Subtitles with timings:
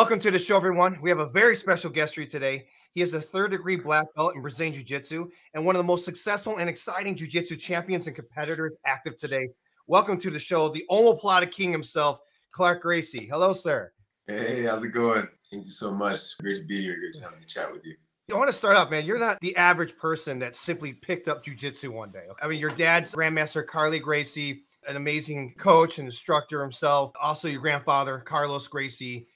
[0.00, 0.98] Welcome to the show, everyone.
[1.02, 2.68] We have a very special guest for you today.
[2.94, 5.86] He is a third degree black belt in Brazilian Jiu Jitsu and one of the
[5.86, 9.48] most successful and exciting Jiu Jitsu champions and competitors active today.
[9.88, 13.28] Welcome to the show, the Omoplata King himself, Clark Gracie.
[13.30, 13.92] Hello, sir.
[14.26, 15.28] Hey, how's it going?
[15.50, 16.38] Thank you so much.
[16.38, 16.96] Great to be here.
[16.98, 17.94] Great to have a chat with you.
[18.32, 19.04] I want to start off, man.
[19.04, 22.24] You're not the average person that simply picked up jujitsu one day.
[22.42, 27.12] I mean, your dad's Grandmaster Carley Gracie, an amazing coach and instructor himself.
[27.20, 29.26] Also, your grandfather, Carlos Gracie.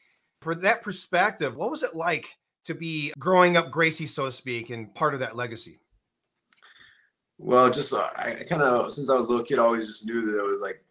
[0.44, 4.68] For that perspective, what was it like to be growing up Gracie, so to speak,
[4.68, 5.78] and part of that legacy?
[7.38, 10.04] Well, just uh, I, kind of since I was a little kid, I always just
[10.04, 10.84] knew that there was like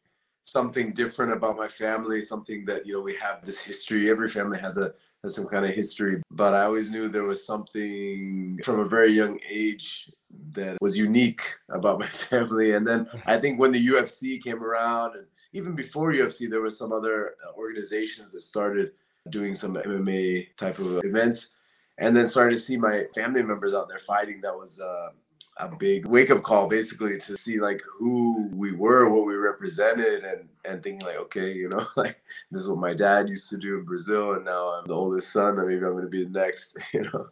[0.45, 4.09] something different about my family, something that you know we have this history.
[4.09, 7.45] Every family has a has some kind of history, but I always knew there was
[7.45, 10.11] something from a very young age
[10.53, 12.71] that was unique about my family.
[12.73, 16.75] And then I think when the UFC came around, and even before UFC, there was
[16.75, 18.93] some other uh, organizations that started
[19.29, 21.51] doing some MMA type of events,
[21.97, 24.41] and then started to see my family members out there fighting.
[24.41, 24.79] That was.
[24.79, 25.09] Uh,
[25.57, 30.23] a big wake up call basically to see like who we were, what we represented,
[30.23, 32.17] and and thinking like, okay, you know, like
[32.51, 35.31] this is what my dad used to do in Brazil, and now I'm the oldest
[35.31, 37.27] son, and maybe I'm going to be the next, you know.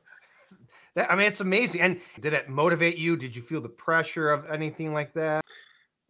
[0.95, 1.81] That, I mean, it's amazing.
[1.81, 3.15] And did it motivate you?
[3.15, 5.43] Did you feel the pressure of anything like that?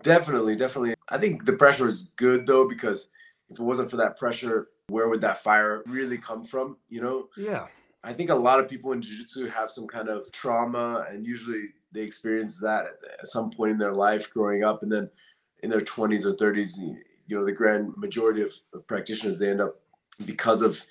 [0.02, 0.96] Definitely, definitely.
[1.10, 3.10] I think the pressure is good though, because
[3.50, 6.78] if it wasn't for that pressure, where would that fire really come from?
[6.90, 7.30] You know?
[7.38, 7.68] Yeah.
[8.04, 11.66] I think a lot of people in jiu-jitsu have some kind of trauma and usually
[11.92, 12.86] they experience that
[13.20, 15.10] at, some point in their life growing up and then
[15.64, 16.78] in their 20s or 30s
[17.28, 19.76] you know the grand majority of, of practitioners they end up
[20.26, 20.82] because of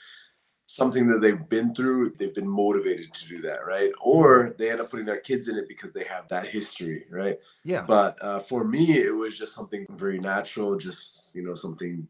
[0.67, 4.81] something that they've been through they've been motivated to do that right or they end
[4.81, 7.83] up putting their kids in it because they have that history right Yeah.
[7.83, 12.07] but uh, for me it was just something very natural just you know something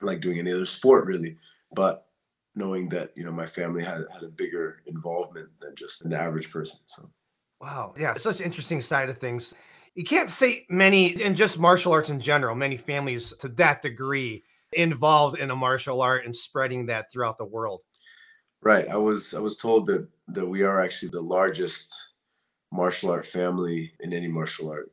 [0.00, 1.36] like doing any other sport really
[1.72, 2.06] but
[2.54, 6.50] knowing that you know my family had, had a bigger involvement than just an average
[6.50, 7.08] person so
[7.60, 7.94] Wow.
[7.98, 8.14] Yeah.
[8.14, 9.54] Such an interesting side of things.
[9.94, 14.44] You can't say many, and just martial arts in general, many families to that degree
[14.72, 17.80] involved in a martial art and spreading that throughout the world.
[18.62, 18.88] Right.
[18.88, 21.94] I was I was told that that we are actually the largest
[22.70, 24.92] martial art family in any martial art,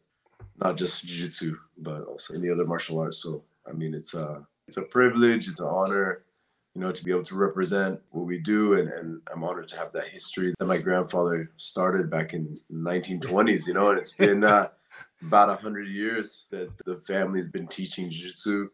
[0.57, 3.15] not just jiu-jitsu, but also any other martial art.
[3.15, 6.23] So I mean, it's a it's a privilege, it's an honor,
[6.73, 9.77] you know, to be able to represent what we do, and and I'm honored to
[9.77, 13.67] have that history that my grandfather started back in 1920s.
[13.67, 14.69] You know, and it's been uh,
[15.21, 18.69] about hundred years that the family's been teaching jiu-jitsu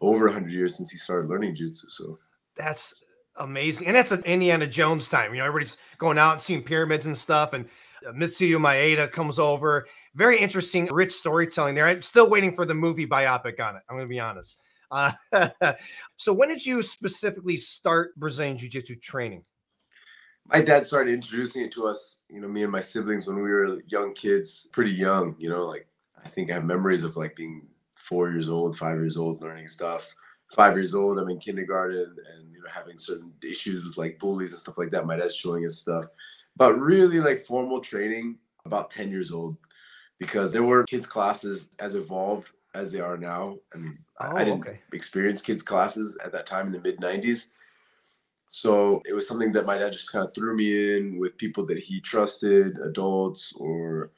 [0.00, 2.18] over 100 years since he started learning jiu-jitsu so
[2.56, 3.04] That's
[3.36, 3.86] amazing.
[3.86, 5.32] And that's an Indiana Jones time.
[5.32, 7.52] You know, everybody's going out and seeing pyramids and stuff.
[7.52, 7.66] And
[8.06, 9.86] uh, Mitsuyo Maeda comes over.
[10.14, 11.86] Very interesting, rich storytelling there.
[11.86, 13.82] I'm still waiting for the movie biopic on it.
[13.88, 14.56] I'm going to be honest.
[14.94, 15.72] Uh,
[16.16, 19.42] so, when did you specifically start Brazilian Jiu Jitsu training?
[20.48, 23.42] my dad started introducing it to us you know me and my siblings when we
[23.42, 25.86] were young kids pretty young you know like
[26.24, 27.62] i think i have memories of like being
[27.94, 30.14] four years old five years old learning stuff
[30.54, 34.52] five years old i'm in kindergarten and you know having certain issues with like bullies
[34.52, 36.04] and stuff like that my dad's showing us stuff
[36.56, 39.56] but really like formal training about 10 years old
[40.18, 44.60] because there were kids classes as evolved as they are now I- Oh, i didn't
[44.60, 44.80] okay.
[44.92, 47.48] experience kids classes at that time in the mid 90s
[48.50, 51.66] so it was something that my dad just kind of threw me in with people
[51.66, 54.12] that he trusted, adults or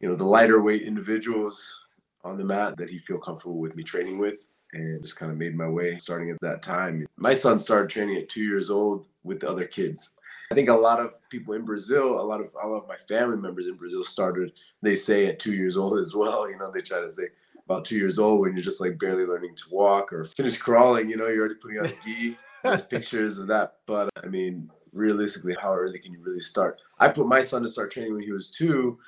[0.00, 1.84] you know the lighter weight individuals
[2.24, 5.38] on the mat that he feel comfortable with me training with, and just kind of
[5.38, 7.06] made my way starting at that time.
[7.16, 10.14] My son started training at two years old with the other kids.
[10.50, 12.96] I think a lot of people in Brazil, a lot of a lot of my
[13.08, 14.50] family members in Brazil started.
[14.82, 16.50] They say at two years old as well.
[16.50, 17.28] You know, they try to say
[17.68, 21.10] about two years old when you're just like barely learning to walk or finish crawling.
[21.10, 23.74] You know, you're already putting on a there's pictures of that.
[23.86, 26.80] But uh, I mean, realistically, how early can you really start?
[26.98, 28.98] I put my son to start training when he was two,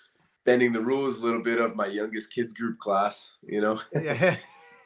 [0.45, 3.81] bending the rules a little bit of my youngest kids group class, you know?
[3.95, 4.37] yeah.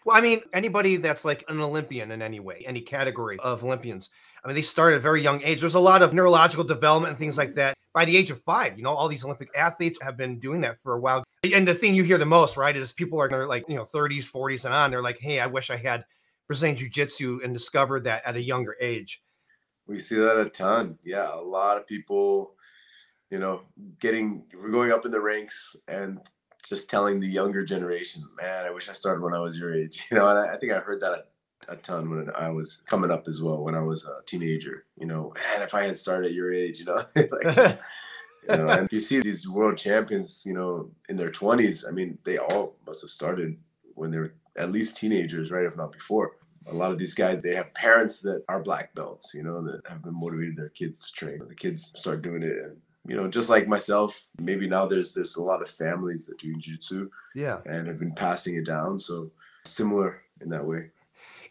[0.05, 4.11] Well, I mean, anybody that's like an Olympian in any way, any category of Olympians,
[4.45, 5.61] I mean, they start at a very young age.
[5.61, 7.75] There's a lot of neurological development and things like that.
[7.95, 10.77] By the age of five, you know, all these Olympic athletes have been doing that
[10.83, 11.25] for a while.
[11.53, 14.31] And the thing you hear the most, right, is people are like, you know, 30s,
[14.31, 14.91] 40s, and on.
[14.91, 16.05] They're like, hey, I wish I had
[16.47, 19.23] Brazilian Jiu Jitsu and discovered that at a younger age.
[19.87, 20.99] We see that a ton.
[21.05, 22.55] Yeah, a lot of people,
[23.31, 23.63] you know,
[24.01, 26.21] getting we're going up in the ranks and
[26.67, 30.03] just telling the younger generation, man, I wish I started when I was your age.
[30.11, 31.27] You know, and I, I think I heard that
[31.69, 34.87] a, a ton when I was coming up as well, when I was a teenager.
[34.97, 37.79] You know, man, if I had started at your age, you know, like,
[38.49, 41.85] you know, and you see these world champions, you know, in their twenties.
[41.87, 43.57] I mean, they all must have started
[43.95, 45.65] when they were at least teenagers, right?
[45.65, 46.37] If not before.
[46.67, 49.81] a lot of these guys they have parents that are black belts you know that
[49.87, 52.77] have been motivated their kids to train the kids start doing it and
[53.07, 56.55] you know just like myself maybe now there's there's a lot of families that do
[56.55, 59.31] jiu-jitsu yeah and have been passing it down so
[59.65, 60.89] similar in that way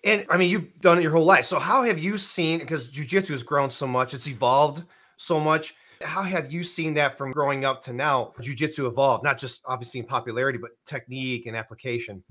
[0.04, 2.88] and i mean you've done it your whole life so how have you seen because
[2.88, 4.84] jiu-jitsu has grown so much it's evolved
[5.18, 9.38] so much how have you seen that from growing up to now jiu-jitsu evolve not
[9.38, 12.24] just obviously in popularity but technique and application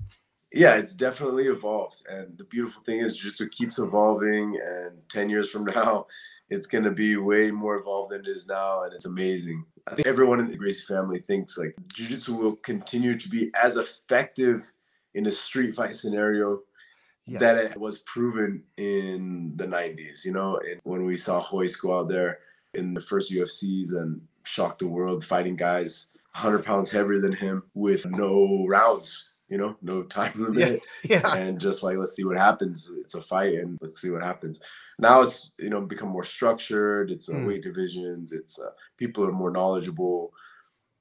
[0.53, 2.03] yeah, it's definitely evolved.
[2.07, 6.05] And the beautiful thing is jiu-jitsu keeps evolving and 10 years from now,
[6.49, 8.83] it's going to be way more evolved than it is now.
[8.83, 9.65] And it's amazing.
[9.87, 13.77] I think everyone in the Gracie family thinks like jiu-jitsu will continue to be as
[13.77, 14.71] effective
[15.15, 16.61] in a street fight scenario
[17.25, 17.39] yeah.
[17.39, 21.97] that it was proven in the 90s, you know, and when we saw Royce go
[21.97, 22.39] out there
[22.73, 27.63] in the first UFCs and shocked the world fighting guys 100 pounds heavier than him
[27.73, 30.81] with no rounds you know, no time limit.
[31.03, 31.21] Yeah.
[31.23, 31.35] yeah.
[31.35, 32.89] And just like, let's see what happens.
[32.97, 34.59] It's a fight and let's see what happens.
[34.97, 37.11] Now it's, you know, become more structured.
[37.11, 37.45] It's mm.
[37.47, 38.31] weight divisions.
[38.31, 40.33] It's uh, people are more knowledgeable.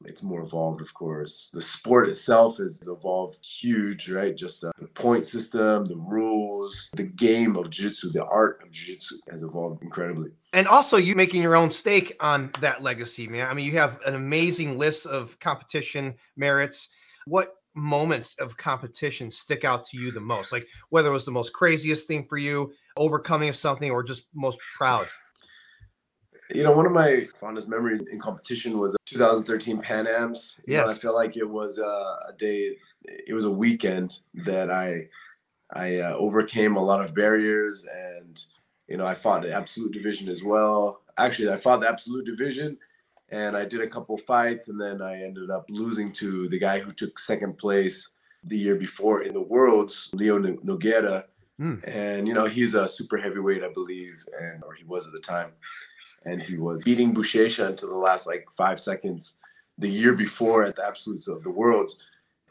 [0.05, 1.51] It's more evolved, of course.
[1.55, 4.37] The sport itself has evolved huge, right?
[4.37, 9.19] Just uh, the point system, the rules, the game of jiu-jitsu, the art of jiu-jitsu
[9.31, 10.31] has evolved incredibly.
[10.53, 13.49] And also you making your own stake on that legacy, man.
[13.49, 16.91] I mean, you have an amazing list of competition merits.
[17.27, 20.53] What moments of competition stick out to you the most?
[20.53, 24.25] Like whether it was the most craziest thing for you, overcoming of something, or just
[24.35, 25.09] most proud?
[26.51, 30.61] You know, one of my fondest memories in competition was 2013 Pan Am's.
[30.67, 31.83] yes, know, I feel like it was a,
[32.29, 35.07] a, day, it was a weekend that I
[35.75, 38.45] I uh, overcame a lot of barriers, and
[38.93, 41.01] you know, I fought the absolute division as well.
[41.17, 42.77] Actually, I fought the absolute division
[43.31, 46.79] and I did a couple fights, and then I ended up losing to the guy
[46.79, 48.11] who took second place
[48.45, 51.25] the year before in the Worlds, Leo Nogueira.
[51.59, 51.81] Mm.
[51.89, 55.21] And you know he's a super heavyweight, I believe, and or he was at the
[55.21, 55.53] time,
[56.27, 59.39] and he was beating Buchecha until the last like five seconds
[59.79, 61.99] the year before at the Absolutes of the Worlds.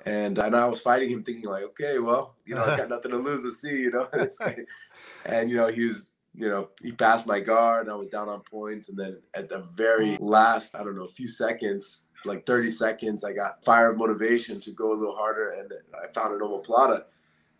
[0.04, 3.12] And, and I was fighting him, thinking like, okay, well, you know, I got nothing
[3.12, 4.08] to lose to see, you know.
[5.26, 8.30] and you know, he was you know, he passed my guard and I was down
[8.30, 8.89] on points.
[8.89, 13.24] And then at the very last, I don't know, a few seconds, like 30 seconds,
[13.24, 15.51] I got fire of motivation to go a little harder.
[15.51, 17.04] And I found an omoplata.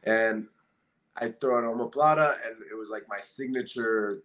[0.04, 0.48] And
[1.18, 4.24] I throw an omoplata and it was like my signature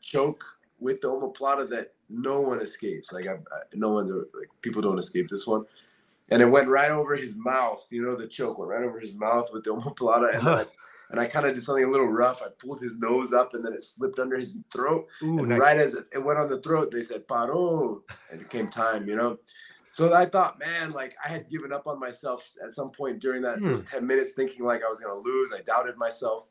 [0.00, 0.44] choke
[0.80, 3.12] with the omoplata that no one escapes.
[3.12, 3.36] Like I,
[3.74, 5.64] no one's like people don't escape this one.
[6.30, 7.84] And it went right over his mouth.
[7.90, 10.34] You know, the choke went right over his mouth with the omoplata.
[10.34, 10.64] And I,
[11.10, 12.42] and I kind of did something a little rough.
[12.42, 15.06] I pulled his nose up and then it slipped under his throat.
[15.22, 15.60] Ooh, and nice.
[15.60, 19.16] right as it, went on the throat, they said "paro," and it came time, you
[19.16, 19.38] know.
[19.92, 23.42] So I thought, man, like I had given up on myself at some point during
[23.42, 23.68] that hmm.
[23.68, 25.52] those ten minutes, thinking like I was gonna lose.
[25.52, 26.46] I doubted myself,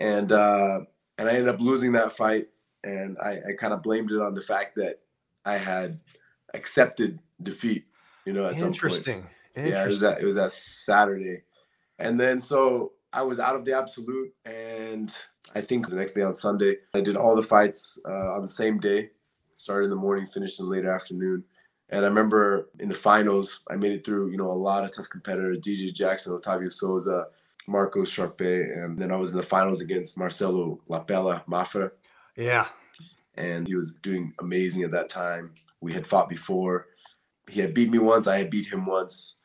[0.00, 0.80] and uh,
[1.18, 2.48] and I ended up losing that fight.
[2.84, 5.00] And I, I kind of blamed it on the fact that
[5.44, 5.98] I had
[6.54, 7.84] accepted defeat.
[8.24, 9.02] You know, at Interesting.
[9.02, 9.34] some point.
[9.56, 9.72] Interesting.
[9.72, 11.42] Yeah, it was that it was that Saturday,
[11.98, 15.14] and then so I was out of the absolute, and
[15.54, 18.48] I think the next day on Sunday, I did all the fights uh, on the
[18.48, 19.10] same day.
[19.56, 21.44] Started in the morning, finished in the late afternoon.
[21.90, 24.92] And I remember in the finals, I made it through, you know, a lot of
[24.92, 27.26] tough competitors: DJ Jackson, Otavio Souza,
[27.66, 31.90] Marcos Sharpe, and then I was in the finals against Marcelo Lapella Mafra.
[32.36, 32.68] Yeah,
[33.36, 35.52] and he was doing amazing at that time.
[35.80, 36.86] We had fought before.
[37.48, 38.26] He had beat me once.
[38.26, 39.37] I had beat him once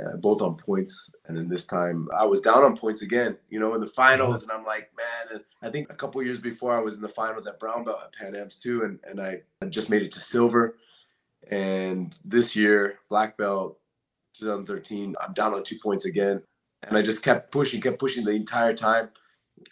[0.00, 1.12] uh, both on points.
[1.26, 4.42] And then this time I was down on points again, you know, in the finals.
[4.42, 7.46] And I'm like, man, I think a couple years before I was in the finals
[7.46, 8.84] at Brown Belt at Pan Am's too.
[8.84, 10.76] And, and I just made it to silver.
[11.50, 13.78] And this year, Black Belt
[14.38, 16.42] 2013, I'm down on two points again.
[16.84, 19.10] And I just kept pushing, kept pushing the entire time.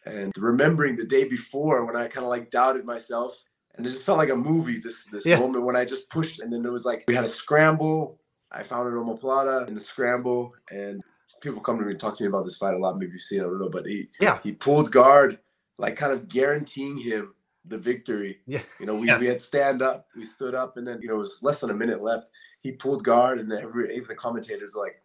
[0.04, 3.42] And remembering the day before when I kind of like doubted myself.
[3.74, 5.38] And it just felt like a movie, this this yeah.
[5.38, 8.19] moment when I just pushed and then it was like we had a scramble
[8.52, 11.02] I found it on omoplata in the scramble, and
[11.40, 12.98] people come to me and talk to me about this fight a lot.
[12.98, 15.38] Maybe you've seen it, I don't know, but he yeah he pulled guard,
[15.78, 17.34] like kind of guaranteeing him
[17.66, 18.40] the victory.
[18.46, 19.18] Yeah, you know, we, yeah.
[19.18, 21.70] we had stand up, we stood up, and then you know it was less than
[21.70, 22.26] a minute left.
[22.62, 25.02] He pulled guard, and then every even the commentators like,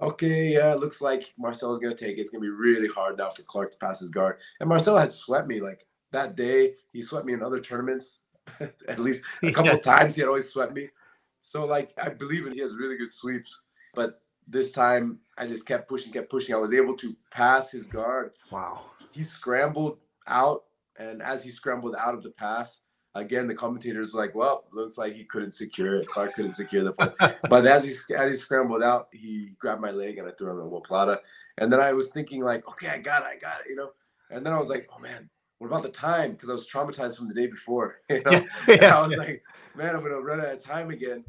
[0.00, 2.20] okay, yeah, looks like Marcelo's gonna take it.
[2.20, 4.38] It's gonna be really hard now for Clark to pass his guard.
[4.60, 6.74] And Marcelo had swept me like that day.
[6.92, 8.20] He swept me in other tournaments.
[8.88, 9.78] At least a couple yeah.
[9.78, 10.88] times he had always swept me.
[11.46, 13.60] So like I believe in he has really good sweeps,
[13.94, 16.56] but this time I just kept pushing, kept pushing.
[16.56, 18.32] I was able to pass his guard.
[18.50, 18.86] Wow.
[19.12, 20.64] He scrambled out,
[20.98, 22.80] and as he scrambled out of the pass,
[23.14, 26.08] again the commentators were like, "Well, looks like he couldn't secure it.
[26.08, 27.14] Clark couldn't secure the pass."
[27.48, 30.72] but as he as he scrambled out, he grabbed my leg and I threw him
[30.72, 31.20] a plata.
[31.58, 33.92] And then I was thinking like, okay, I got it, I got it, you know.
[34.30, 36.32] And then I was like, oh man, what about the time?
[36.32, 38.00] Because I was traumatized from the day before.
[38.10, 38.30] You know?
[38.32, 38.48] Yeah,
[38.80, 39.18] yeah, I was yeah.
[39.18, 39.44] like,
[39.76, 41.24] man, I'm gonna run out of time again.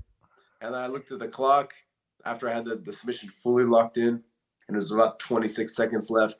[0.61, 1.73] And I looked at the clock
[2.25, 4.07] after I had the, the submission fully locked in,
[4.67, 6.37] and it was about 26 seconds left.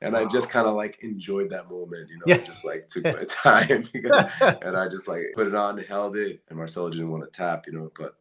[0.00, 2.36] And I just kind of like enjoyed that moment, you know, Yeah.
[2.44, 4.26] just like took my time because,
[4.62, 7.66] and I just like put it on, held it, and Marcelo didn't want to tap,
[7.66, 7.90] you know.
[7.98, 8.14] But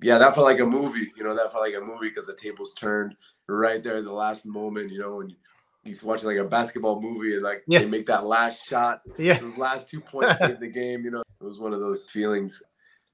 [0.00, 2.36] yeah, that felt like a movie, you know, that felt like a movie because the
[2.36, 3.16] tables turned
[3.48, 5.36] right there at the last moment, you know, when he's
[5.84, 7.80] you used to watch like a basketball movie and like Yeah.
[7.80, 9.38] they make that last shot yeah.
[9.38, 11.04] those last two points saved the game.
[11.04, 12.62] You know, it was one of those feelings.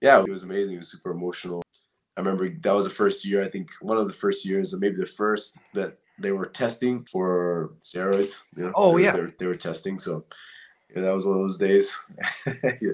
[0.03, 0.75] Yeah, it was amazing.
[0.77, 1.63] It was super emotional.
[2.17, 3.43] I remember that was the first year.
[3.43, 7.05] I think one of the first years, or maybe the first that they were testing
[7.11, 8.41] for steroids.
[8.57, 9.13] You know, Oh, they, yeah.
[9.13, 9.99] they were, they were testing.
[9.99, 10.25] So
[10.95, 11.97] yeah, that was one of those days.
[12.47, 12.93] Yeah,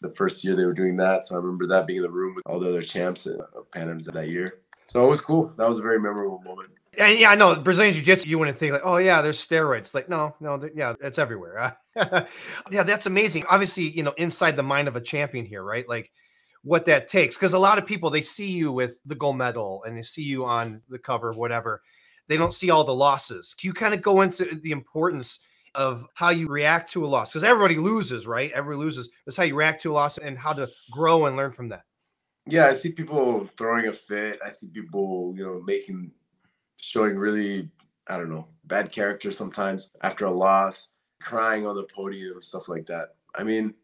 [0.00, 1.26] the first year they were doing that.
[1.26, 3.40] So I remember that being in the room with all the other champs of
[3.72, 4.58] Pan Am's that year.
[4.88, 5.52] So it was cool.
[5.58, 6.70] That was a very memorable moment.
[6.98, 9.94] And yeah, I know Brazilian Jiu Jitsu, you wouldn't think like, oh yeah, there's steroids.
[9.94, 11.76] Like, no, no, yeah, it's everywhere.
[11.96, 13.44] yeah, that's amazing.
[13.48, 15.88] Obviously, you know, inside the mind of a champion here, right?
[15.88, 16.10] Like
[16.62, 17.36] what that takes.
[17.36, 20.22] Because a lot of people they see you with the gold medal and they see
[20.22, 21.82] you on the cover, whatever.
[22.28, 23.54] They don't see all the losses.
[23.54, 25.40] Can you kind of go into the importance
[25.74, 27.32] of how you react to a loss?
[27.32, 28.52] Because everybody loses, right?
[28.52, 29.10] Everybody loses.
[29.26, 31.82] It's how you react to a loss and how to grow and learn from that.
[32.46, 34.40] Yeah, I see people throwing a fit.
[34.44, 36.10] I see people, you know, making,
[36.78, 37.68] showing really,
[38.06, 40.88] I don't know, bad character sometimes after a loss,
[41.20, 43.14] crying on the podium, stuff like that.
[43.34, 43.74] I mean,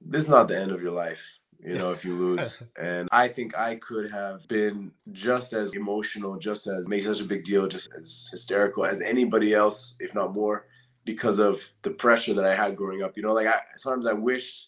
[0.00, 1.20] this is not the end of your life,
[1.64, 2.62] you know, if you lose.
[2.80, 7.24] And I think I could have been just as emotional, just as make such a
[7.24, 10.66] big deal, just as hysterical as anybody else, if not more,
[11.04, 13.16] because of the pressure that I had growing up.
[13.16, 14.66] You know, like I sometimes I wish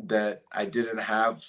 [0.00, 1.44] that I didn't have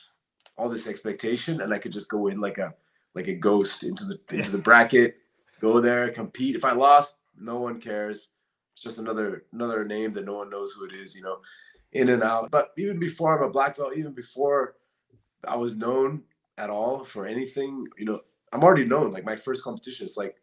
[0.57, 2.73] all this expectation and I could just go in like a
[3.15, 5.17] like a ghost into the into the bracket,
[5.59, 6.55] go there, compete.
[6.55, 8.29] If I lost, no one cares.
[8.73, 11.38] It's just another another name that no one knows who it is, you know,
[11.91, 12.51] in and out.
[12.51, 14.75] But even before I'm a black belt, even before
[15.47, 16.23] I was known
[16.57, 18.21] at all for anything, you know,
[18.51, 19.12] I'm already known.
[19.12, 20.35] Like my first competition it's like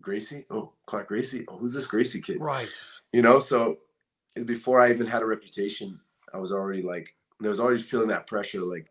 [0.00, 0.44] Gracie.
[0.50, 1.44] Oh, Clark Gracie.
[1.48, 2.40] Oh, who's this Gracie kid?
[2.40, 2.68] Right.
[3.12, 3.78] you know so
[4.46, 6.00] before i even had a reputation
[6.32, 8.86] i was already like there was already feeling that pressure like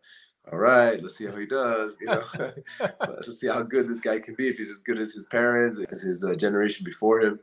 [0.52, 2.22] all right let's see how he does you know
[3.00, 5.78] let's see how good this guy can be if he's as good as his parents
[5.90, 7.40] as his uh, generation before him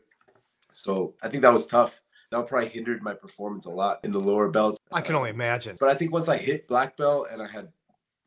[0.71, 1.99] so i think that was tough
[2.31, 5.75] that probably hindered my performance a lot in the lower belts I can only imagine.
[5.77, 7.67] but i think once i hit black belt and i had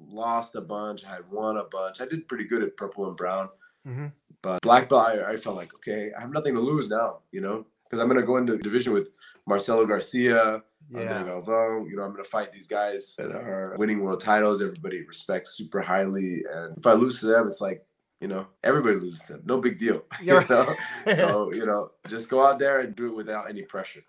[0.09, 3.16] lost a bunch i had won a bunch i did pretty good at purple and
[3.16, 3.49] brown
[3.85, 4.06] hmm
[4.42, 7.40] but black belt, I, I felt like, okay, I have nothing to lose now, you
[7.40, 9.09] know, because I'm going to go into division with
[9.47, 11.23] Marcelo Garcia, Yeah.
[11.23, 11.88] Galvão.
[11.88, 14.61] You know, I'm going to fight these guys that are winning world titles.
[14.61, 16.42] Everybody respects super highly.
[16.52, 17.87] And if I lose to them, it's like,
[18.21, 19.42] you know, everybody loses them.
[19.44, 20.02] No big deal.
[20.21, 20.75] You know?
[21.14, 24.02] so, you know, just go out there and do it without any pressure.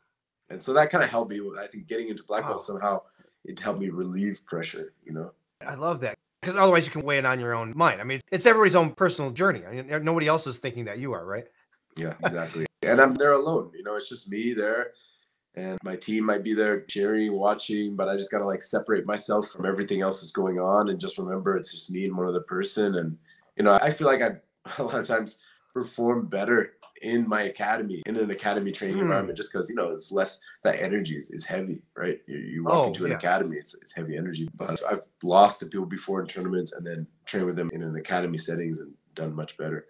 [0.49, 1.41] And so that kind of helped me.
[1.59, 2.57] I think getting into black belt Wow.
[2.57, 3.01] somehow,
[3.45, 5.31] it helped me relieve pressure, you know?
[5.63, 8.01] I love that because otherwise you can weigh it on your own mind.
[8.01, 9.65] I mean, it's everybody's own personal journey.
[9.65, 11.45] I mean, nobody else is thinking that you are, right?
[11.97, 12.65] Yeah, exactly.
[12.81, 13.71] and I'm there alone.
[13.75, 14.91] You know, it's just me there.
[15.55, 19.51] And my team might be there cheering, watching, but I just gotta like separate myself
[19.51, 22.41] from everything else that's going on and just remember it's just me and one other
[22.41, 22.95] person.
[22.95, 23.17] And
[23.55, 24.29] you know, I feel like I
[24.79, 25.39] a lot of times
[25.73, 29.03] perform better in my academy, in an academy training Hmm.
[29.03, 32.19] environment, just because you know it's less that energy is, is heavy, right?
[32.27, 33.17] You, you walk Oh, into an yeah.
[33.17, 34.47] academy, it's, it's heavy energy.
[34.55, 37.95] But I've lost to people before in tournaments and then trained with them in an
[37.95, 39.87] academy settings and done much better.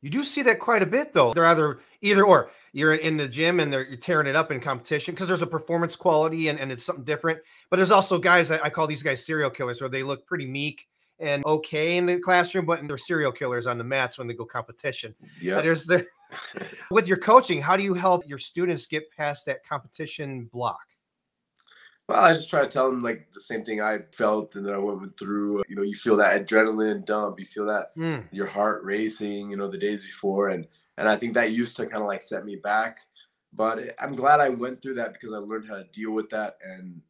[0.00, 1.34] You do see that quite a bit, though.
[1.34, 2.50] They're either either or.
[2.72, 5.46] You're in the gym and they're you're tearing it up in competition because there's a
[5.46, 7.40] performance quality and, and it's something different.
[7.70, 10.46] But there's also guys I, I call these guys serial killers, where they look pretty
[10.46, 10.86] meek
[11.18, 14.44] and okay in the classroom, but they're serial killers on the mats when they go
[14.44, 15.14] competition.
[15.40, 15.60] Yeah.
[15.62, 16.06] There's the
[16.90, 20.80] with your coaching, how do you help your students get past that competition block?
[22.08, 24.72] Well, I just try to tell them like the same thing I felt and that
[24.72, 25.62] I went through.
[25.68, 29.56] You know, you feel that adrenaline dump, you feel that Mm, your heart racing, you
[29.56, 30.66] know, the days before, and
[30.96, 32.98] and I think that used to kind of like set me back.
[33.52, 36.56] But I'm glad I went through that because I learned how to deal with that.
[36.64, 37.02] And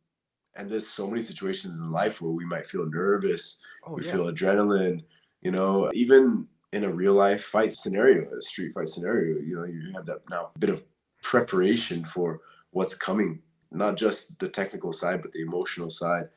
[0.56, 4.12] and there's so many situations in life where we might feel nervous, oh we yeah.
[4.12, 5.04] feel adrenaline.
[5.42, 9.64] You know, even in a real life fight scenario, a street fight scenario, you know,
[9.64, 10.82] you have that now bit of
[11.22, 16.28] preparation for what's coming, not just the technical side, but the emotional side.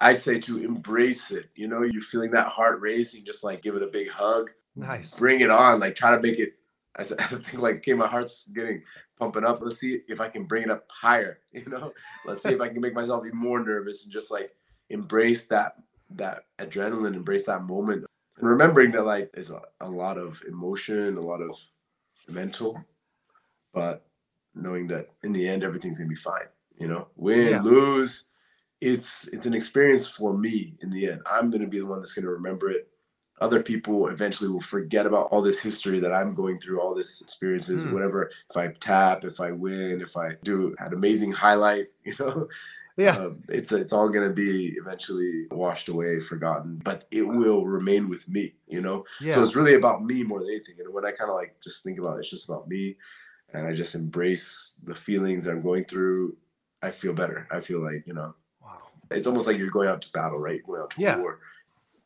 [0.00, 1.50] I'd say to embrace it.
[1.56, 5.12] You know, you're feeling that heart racing, just like give it a big hug, Nice.
[5.14, 6.54] bring it on, like try to make it.
[6.94, 8.82] I said, I think like, okay, my heart's getting
[9.18, 9.60] pumping up.
[9.60, 11.40] Let's see if I can bring it up higher.
[11.52, 11.92] You know,
[12.24, 14.54] let's see if I can make myself even more nervous and just like
[14.90, 15.74] embrace that
[16.10, 18.06] that adrenaline, embrace that moment,
[18.38, 21.58] and remembering that like there's a, a lot of emotion, a lot of
[22.28, 22.82] mental,
[23.72, 24.06] but
[24.54, 26.46] knowing that in the end everything's gonna be fine.
[26.78, 27.62] You know, win, Yeah.
[27.62, 28.24] lose,
[28.80, 31.20] it's it's an experience for me in the end.
[31.26, 32.88] I'm gonna be the one that's gonna remember it.
[33.40, 37.20] Other people eventually will forget about all this history that I'm going through, all this
[37.20, 37.94] experiences, Hmm.
[37.94, 38.30] whatever.
[38.50, 42.48] If I tap, if I win, if I do an amazing highlight, you know,
[42.98, 43.16] Yeah.
[43.16, 48.28] um, it's it's all gonna be eventually washed away, forgotten, but it will remain with
[48.28, 49.04] me, you know.
[49.20, 49.36] Yeah.
[49.36, 50.74] So it's really about me more than anything.
[50.84, 52.96] And when I kind of like just think about it, it's just about me,
[53.54, 56.36] and I just embrace the feelings I'm going through.
[56.82, 57.46] I feel better.
[57.52, 58.78] I feel like you know, wow.
[59.12, 60.60] it's almost like you're going out to battle, right?
[60.66, 61.18] Going out to Yeah.
[61.18, 61.38] war.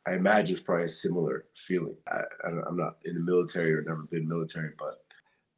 [0.06, 1.94] I imagine it's probably a similar feeling.
[2.08, 5.04] I, I don't, I'm not in the military or never been military, but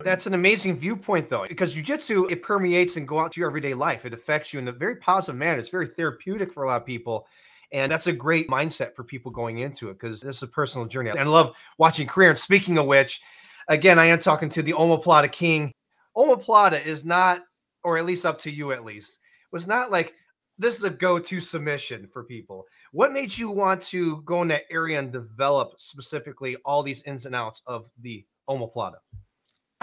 [0.01, 3.75] That's an amazing viewpoint, though, because jujitsu it permeates and go out to your everyday
[3.75, 4.05] life.
[4.05, 5.61] It affects you in a very positive manner.
[5.61, 7.27] It's very therapeutic for a lot of people,
[7.71, 10.87] and that's a great mindset for people going into it because this is a personal
[10.87, 11.11] journey.
[11.11, 12.31] And I love watching career.
[12.31, 13.21] And speaking of which,
[13.69, 15.73] again, I am talking to the Omoplata King.
[16.17, 17.43] Omoplata is not,
[17.85, 19.21] or at least up to you at least,
[19.53, 20.13] was not like
[20.59, 22.67] this is a go-to submission for people.
[22.93, 27.27] What made you want to go in that area and develop specifically all these ins
[27.27, 28.97] and outs of the Omoplata?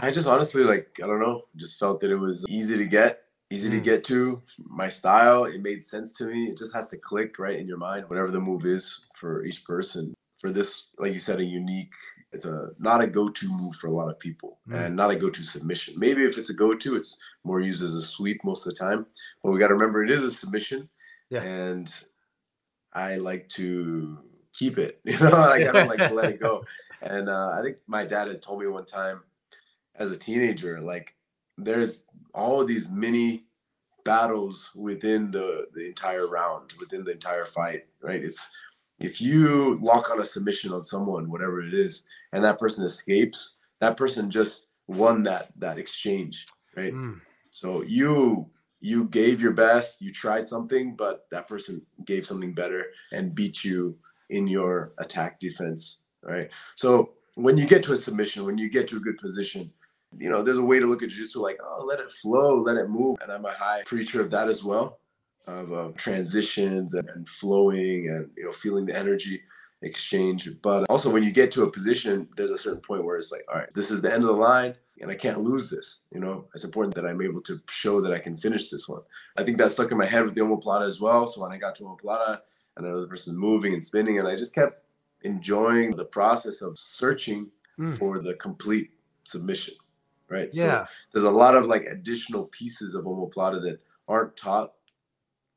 [0.02, 3.24] I just honestly like I don't know, just felt that it was easy to get,
[3.52, 3.84] easy to Mm.
[3.84, 4.42] get to.
[4.66, 6.50] My style, it made sense to me.
[6.50, 9.64] It just has to click right in your mind, whatever the move is for each
[9.66, 10.14] person.
[10.40, 11.94] For this, like you said, a unique.
[12.34, 14.86] It's a not a go-to move for a lot of people, Mm.
[14.86, 15.94] and not a go-to submission.
[16.00, 19.06] Maybe if it's a go-to, it's more used as a sweep most of the time.
[19.44, 20.90] But we got to remember it is a submission,
[21.30, 21.44] Yeah.
[21.44, 21.94] and
[22.94, 24.18] I like to
[24.54, 25.00] keep it.
[25.06, 26.66] You know, like I don't like to let it go.
[27.04, 29.22] And uh, I think my dad had told me one time
[30.02, 31.14] as a teenager, like
[31.58, 33.46] there's all of these mini
[34.04, 38.24] battles within the the entire round, within the entire fight, right?
[38.24, 38.50] It's
[39.00, 43.56] if you lock on a submission on someone, whatever it is, and that person escapes,
[43.80, 46.94] that person just won that that exchange, right?
[46.94, 47.22] Mm.
[47.52, 52.86] So you you gave your best, you tried something, but that person gave something better
[53.12, 53.96] and beat you
[54.32, 56.50] in your attack defense, right?
[56.76, 59.72] So when you get to a submission, when you get to a good position,
[60.18, 62.78] you know, there's a way to look at jiu-jitsu like, oh, let it flow, let
[62.78, 63.18] it move.
[63.22, 65.00] And I'm a high preacher of that as well,
[65.48, 69.42] of uh, transitions and, and flowing and, you know, feeling the energy
[69.82, 70.50] exchange.
[70.62, 73.46] But also when you get to a position, there's a certain point where it's like,
[73.52, 76.02] all right, this is the end of the line and I can't lose this.
[76.14, 79.02] You know, it's important that I'm able to show that I can finish this one.
[79.38, 81.26] I think that stuck in my head with the omoplata as well.
[81.26, 82.42] So when I got to omoplata
[82.78, 84.84] and another person's moving and spinning, and I just kept
[85.24, 87.98] enjoying the process of searching Mm.
[87.98, 88.92] for the complete
[89.24, 89.74] submission.
[90.32, 90.54] Right.
[90.54, 90.86] So Yeah.
[91.14, 94.74] there's a lot of like additional pieces of omoplata that aren't taught,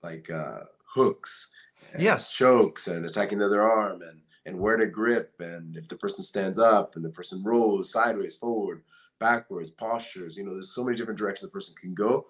[0.02, 1.50] like uh, hooks,
[1.92, 2.30] and Yes.
[2.32, 6.24] chokes, and attacking the other arm, and and where to grip, and if the person
[6.24, 8.82] stands up and the person rolls sideways, forward,
[9.18, 10.36] backwards, postures.
[10.36, 12.26] You know, there's so many different directions the person can go,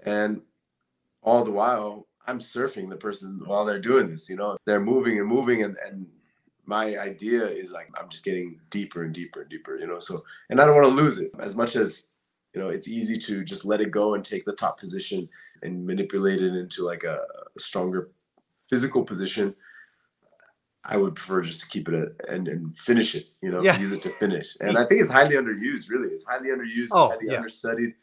[0.00, 0.42] and
[1.22, 4.28] all the while I'm surfing the person while they're doing this.
[4.28, 6.06] You know, they're moving and moving, and and
[6.66, 9.76] my idea is like I'm just getting deeper and deeper and deeper.
[9.78, 12.04] You know, so and I don't want to lose it as much as
[12.54, 15.28] you know it's easy to just let it go and take the top position
[15.62, 17.18] and manipulate it into like a,
[17.56, 18.10] a stronger
[18.70, 19.54] physical position
[20.84, 23.78] i would prefer just to keep it at, and, and finish it you know Yeah.
[23.78, 27.08] use it to finish and i think it's highly underused really it's highly underused Oh,
[27.08, 27.36] highly yeah.
[27.36, 27.94] understudied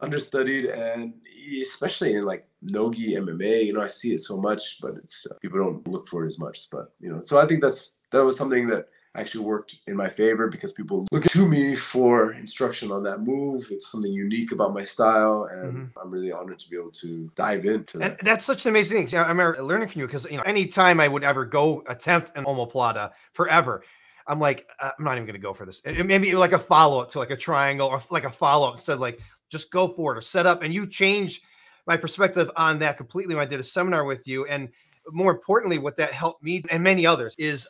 [0.00, 1.14] understudied and
[1.60, 5.34] especially in like nogi mma you know i see it so much but it's uh,
[5.42, 8.24] people don't look for it as much but you know so i think that's that
[8.24, 12.92] was something that actually worked in my favor because people look to me for instruction
[12.92, 13.66] on that move.
[13.70, 17.64] It's something unique about my style, and I'm really honored to be able to dive
[17.64, 19.18] into And that's such an amazing thing.
[19.18, 22.44] I remember learning from you because you know, anytime I would ever go attempt an
[22.44, 23.82] omoplata forever,
[24.26, 25.80] I'm like, uh, I'm not even gonna go for this.
[25.84, 28.74] It, maybe like a follow up to like a triangle or like a follow up
[28.74, 30.62] instead of like just go for it or set up.
[30.62, 31.42] And you changed
[31.86, 34.44] my perspective on that completely when I did a seminar with you.
[34.46, 34.68] And
[35.10, 37.66] more importantly, what that helped me and many others is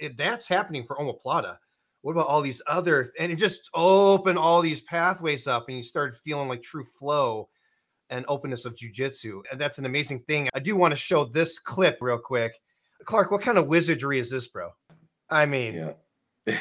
[0.00, 1.56] it, that's happening for omoplata.
[2.02, 5.82] What about all these other and it just opened all these pathways up and you
[5.82, 7.48] started feeling like true flow
[8.08, 9.42] and openness of jujitsu.
[9.50, 10.48] And that's an amazing thing.
[10.54, 12.54] I do want to show this clip real quick.
[13.04, 14.70] Clark, what kind of wizardry is this, bro?
[15.30, 15.92] I mean, Yeah.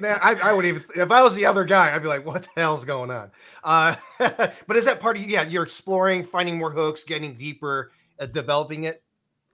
[0.00, 2.42] man, I, I would even if I was the other guy, I'd be like, what
[2.42, 3.30] the hell's going on?
[3.64, 8.26] Uh, but is that part of yeah, you're exploring, finding more hooks, getting deeper, uh,
[8.26, 9.02] developing it?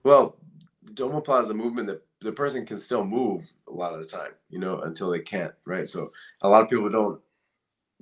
[0.03, 0.35] well,
[0.83, 4.31] the omoplata is movement that the person can still move a lot of the time,
[4.49, 5.87] you know, until they can't, right?
[5.87, 6.11] So
[6.41, 7.21] a lot of people don't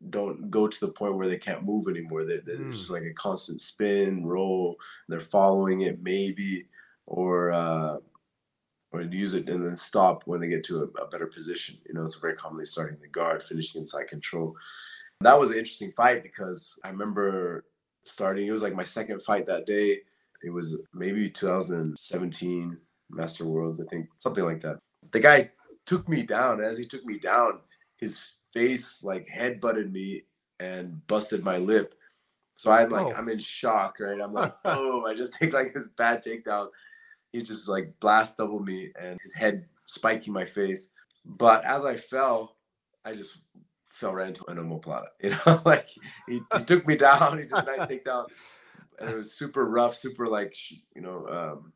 [0.10, 2.24] don't go to the point where they can't move anymore.
[2.24, 2.74] They, they're Mm.
[2.74, 4.78] just like a constant spin, roll.
[5.08, 6.68] They're following it, maybe,
[7.06, 7.98] or uh,
[8.92, 11.78] or use it and then stop when they get to a, a better position.
[11.88, 14.56] You know, it's very commonly starting the guard, finishing inside control.
[15.22, 17.66] That was an interesting fight because I remember
[18.06, 18.48] starting.
[18.48, 20.02] It was like my second fight that day.
[20.44, 22.78] It was maybe 2017
[23.14, 24.80] Master Worlds, I think, something like that.
[25.12, 25.52] The guy
[25.86, 26.60] took me down.
[26.60, 27.60] and As he took me down,
[27.98, 30.24] his face like head butted me
[30.60, 31.96] and busted my lip.
[32.56, 33.14] So I'm like, oh.
[33.14, 34.22] I'm in shock, right?
[34.22, 36.68] I'm like, oh, I just take like this bad takedown.
[37.32, 40.90] He just like blast double me and his head spiking my face.
[41.26, 42.58] But as I fell,
[43.06, 43.38] I just
[43.90, 45.08] fell right into an omoplata.
[45.22, 45.90] You know, like
[46.28, 47.38] he, he took me down.
[47.38, 48.28] He did a nice takedown,
[49.00, 50.56] and it was super rough, super like
[50.96, 51.28] you know.
[51.28, 51.74] Um,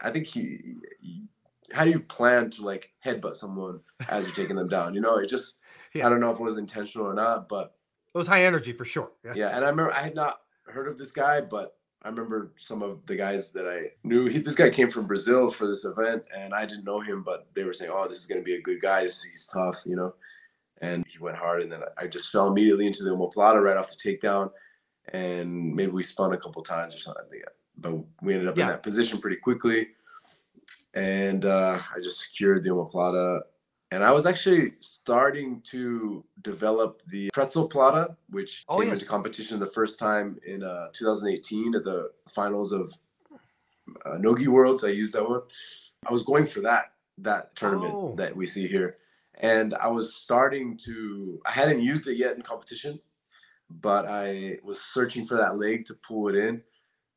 [0.00, 1.24] I think he, he,
[1.72, 4.94] How do you plan to like headbutt someone as you're taking them down?
[4.94, 5.56] You know, it just.
[5.92, 6.06] Yeah.
[6.06, 7.74] I don't know if it was intentional or not, but
[8.14, 9.10] it was high energy for sure.
[9.24, 9.32] Yeah.
[9.34, 12.80] yeah, and I remember I had not heard of this guy, but I remember some
[12.80, 14.26] of the guys that I knew.
[14.26, 17.48] He, this guy came from Brazil for this event, and I didn't know him, but
[17.56, 19.02] they were saying, "Oh, this is going to be a good guy.
[19.02, 20.14] He's tough," you know
[20.80, 21.62] and he went hard.
[21.62, 24.50] And then I just fell immediately into the omoplata right off the takedown,
[25.12, 27.24] and maybe we spun a couple times or something.
[27.80, 28.64] But we ended up yeah.
[28.64, 29.88] in that position pretty quickly,
[30.94, 33.40] and uh, I just secured the omoplata.
[33.92, 38.98] And I was actually starting to develop the pretzel plata, which oh, came yes.
[38.98, 42.94] into competition the first time in uh, 2018 at the finals of
[44.06, 44.84] uh, Nogi Worlds.
[44.84, 45.40] I used that one.
[46.06, 48.14] I was going for that that tournament oh.
[48.16, 48.96] that we see here
[49.40, 51.40] and I was starting to.
[51.44, 53.00] I hadn't used it yet in competition,
[53.70, 56.62] but I was searching for that leg to pull it in.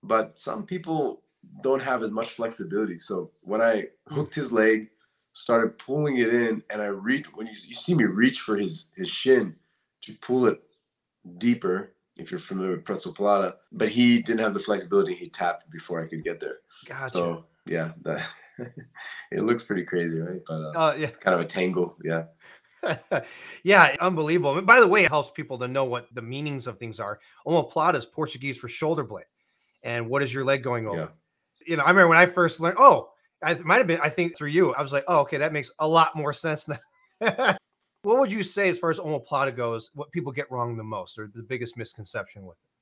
[0.03, 1.23] But some people
[1.61, 2.99] don't have as much flexibility.
[2.99, 4.89] So when I hooked his leg,
[5.33, 8.91] started pulling it in, and I reach when you, you see me reach for his
[8.95, 9.55] his shin
[10.01, 10.61] to pull it
[11.37, 11.93] deeper.
[12.17, 15.15] If you're familiar with pretzel plata, but he didn't have the flexibility.
[15.15, 16.57] He tapped before I could get there.
[16.85, 17.09] Gotcha.
[17.09, 18.23] So yeah, that
[19.31, 20.41] it looks pretty crazy, right?
[20.45, 22.25] But uh, uh, yeah, kind of a tangle, yeah.
[23.63, 24.57] yeah, unbelievable.
[24.57, 27.19] And by the way, it helps people to know what the meanings of things are.
[27.47, 29.25] Omoplata is Portuguese for shoulder blade.
[29.83, 30.97] And what is your leg going over?
[30.97, 31.07] Yeah.
[31.65, 34.37] You know, I remember when I first learned, oh, I might have been, I think
[34.37, 36.79] through you, I was like, oh, okay, that makes a lot more sense now.
[38.01, 41.17] what would you say as far as omoplata goes, what people get wrong the most
[41.19, 42.73] or the biggest misconception with it?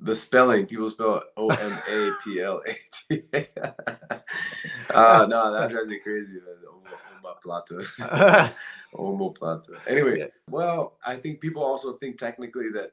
[0.00, 2.74] the spelling people spell O M A P L A
[3.08, 3.22] T.
[4.90, 6.38] Ah, no, that drives me crazy.
[7.22, 8.52] Omoplata.
[8.94, 9.78] Omoplata.
[9.86, 12.92] Anyway, well, I think people also think technically that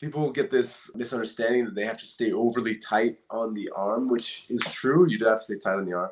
[0.00, 4.44] people get this misunderstanding that they have to stay overly tight on the arm, which
[4.48, 5.08] is true.
[5.08, 6.10] You do have to stay tight on the arm,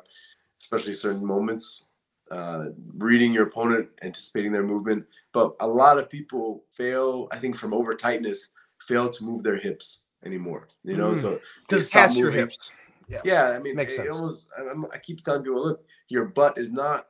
[0.61, 1.85] especially certain moments.
[2.29, 2.65] Uh,
[2.97, 5.05] reading your opponent, anticipating their movement.
[5.31, 8.49] But a lot of people fail, I think, from over tightness
[8.85, 10.67] fail to move their hips anymore.
[10.83, 11.21] You know, mm.
[11.21, 12.71] so because attach your hips.
[13.07, 13.43] Yeah, yeah.
[13.51, 14.09] I mean, makes it, sense.
[14.17, 17.07] Almost, I, I, keep telling people, look, your butt is not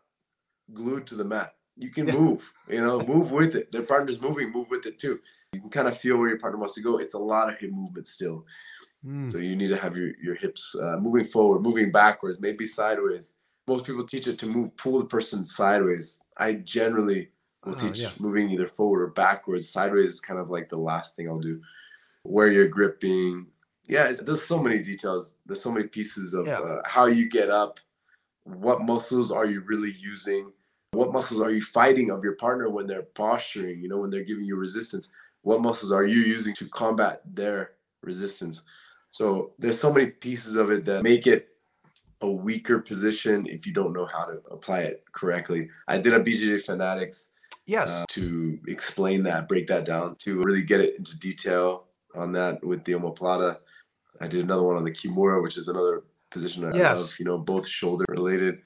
[0.74, 1.56] glued to the mat.
[1.76, 2.52] You can move.
[2.70, 3.72] You know, move with it.
[3.72, 5.20] Their partner's moving, move with it too.
[5.58, 7.00] You can kind of feel where your partner wants to go.
[7.00, 8.46] It's a lot of hip movement still.
[9.04, 9.32] Mm.
[9.32, 13.34] So you need to have your your hips uh, moving forward, moving backwards, maybe sideways.
[13.68, 16.20] Most people teach it to move, pull the person sideways.
[16.38, 17.30] I generally
[17.66, 18.12] will oh, teach yeah.
[18.20, 19.68] moving either forward or backwards.
[19.68, 21.60] Sideways is kind of like the last thing I'll do.
[22.22, 23.48] Where you're gripping.
[23.88, 25.38] Yeah, there's so many details.
[25.48, 26.60] There's so many pieces of yeah.
[26.60, 27.80] uh, how you get up.
[28.44, 30.52] What muscles are you really using?
[30.92, 33.82] What muscles are you fighting of your partner when they're posturing?
[33.82, 35.12] You know, when they're giving you resistance.
[35.48, 37.72] What muscles are you using to combat their
[38.04, 38.64] resistance?
[39.12, 41.48] So there's so many pieces of it that make it
[42.20, 45.70] a weaker position if you don't know how to apply it correctly.
[45.88, 47.32] I did a BJJ Fanatics
[47.68, 47.92] Yes.
[47.92, 52.64] Uh, to explain that, break that down, to really get it into detail on that
[52.64, 53.58] with the omoplata.
[54.22, 57.00] I did another one on the kimura, which is another position I yes.
[57.00, 58.60] love, you know, both shoulder related.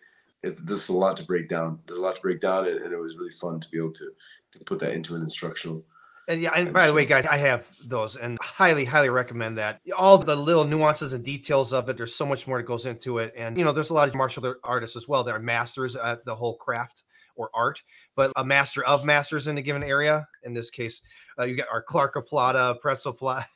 [0.43, 1.79] It's this is a lot to break down.
[1.87, 3.93] There's a lot to break down, and, and it was really fun to be able
[3.93, 4.11] to
[4.53, 5.83] to put that into an instructional.
[6.27, 9.81] And yeah, and by the way, guys, I have those and highly, highly recommend that.
[9.97, 13.17] All the little nuances and details of it, there's so much more that goes into
[13.17, 13.33] it.
[13.35, 16.23] And, you know, there's a lot of martial artists as well that are masters at
[16.25, 17.03] the whole craft
[17.35, 17.81] or art,
[18.15, 20.27] but a master of masters in a given area.
[20.43, 21.01] In this case,
[21.39, 23.47] uh, you got our Clark Plata, Pretzel Plata.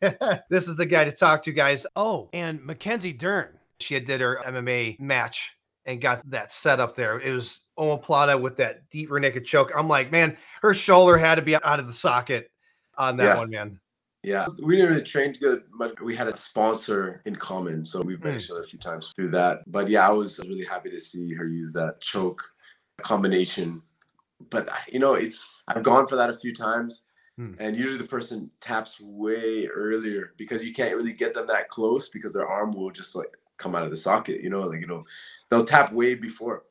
[0.50, 1.86] this is the guy to talk to, guys.
[1.96, 3.58] Oh, and Mackenzie Dern.
[3.80, 5.52] She had did her MMA match
[5.86, 7.20] and got that set up there.
[7.20, 9.72] It was omoplata with that deep rear naked choke.
[9.76, 12.50] I'm like, man, her shoulder had to be out of the socket
[12.96, 13.36] on that yeah.
[13.36, 13.80] one, man.
[14.22, 18.24] Yeah, we didn't really train together, but we had a sponsor in common, so we've
[18.24, 18.38] met mm.
[18.38, 19.58] each other a few times through that.
[19.66, 22.42] But yeah, I was really happy to see her use that choke
[23.02, 23.82] combination.
[24.50, 27.04] But you know, it's I've gone for that a few times,
[27.36, 27.52] hmm.
[27.58, 32.08] and usually the person taps way earlier because you can't really get them that close
[32.08, 34.42] because their arm will just like come out of the socket.
[34.42, 35.04] You know, like you know,
[35.50, 36.64] they'll tap way before.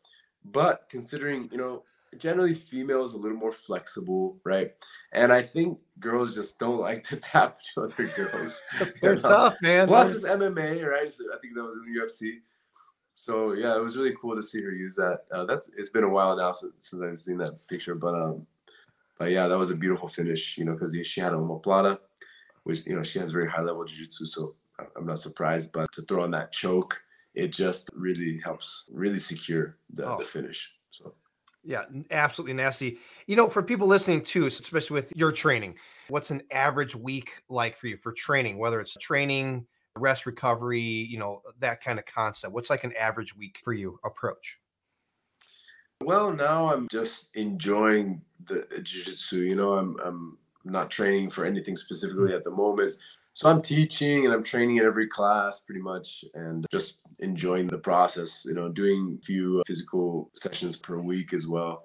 [0.45, 1.83] But considering, you know,
[2.17, 4.71] generally females a little more flexible, right?
[5.11, 8.61] And I think girls just don't like to tap to other girls.
[9.01, 9.87] They're tough, man.
[9.87, 11.11] Plus it's MMA, right?
[11.11, 12.39] So I think that was in the UFC.
[13.15, 15.21] So yeah, it was really cool to see her use that.
[15.31, 18.47] Uh, that's it's been a while now since, since I've seen that picture, but um,
[19.19, 21.99] but yeah, that was a beautiful finish, you know, because she had a omoplata,
[22.63, 24.55] which you know she has very high level jiu-jitsu, so
[24.95, 25.71] I'm not surprised.
[25.73, 27.01] But to throw on that choke,
[27.35, 30.17] it just really helps, really secure the, oh.
[30.19, 30.71] the finish.
[30.91, 31.13] So
[31.63, 32.99] yeah, absolutely nasty.
[33.25, 35.75] You know, for people listening too, especially with your training,
[36.09, 41.17] what's an average week like for you for training, whether it's training, rest recovery, you
[41.17, 42.53] know, that kind of concept?
[42.53, 44.59] What's like an average week for you approach?
[46.01, 49.37] Well, now I'm just enjoying the jiu-jitsu.
[49.37, 52.35] You know, I'm I'm not training for anything specifically mm-hmm.
[52.35, 52.95] at the moment.
[53.33, 57.79] So I'm teaching and I'm training in every class pretty much and just enjoying the
[57.79, 61.83] process, you know, doing a few physical sessions per week as well.